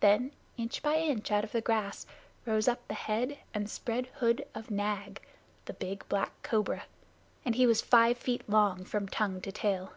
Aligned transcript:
Then 0.00 0.32
inch 0.56 0.82
by 0.82 0.96
inch 0.96 1.30
out 1.30 1.44
of 1.44 1.52
the 1.52 1.60
grass 1.60 2.04
rose 2.44 2.66
up 2.66 2.88
the 2.88 2.94
head 2.94 3.38
and 3.54 3.70
spread 3.70 4.06
hood 4.18 4.44
of 4.52 4.68
Nag, 4.68 5.22
the 5.66 5.74
big 5.74 6.04
black 6.08 6.32
cobra, 6.42 6.86
and 7.44 7.54
he 7.54 7.68
was 7.68 7.80
five 7.80 8.18
feet 8.18 8.48
long 8.50 8.84
from 8.84 9.06
tongue 9.06 9.40
to 9.42 9.52
tail. 9.52 9.92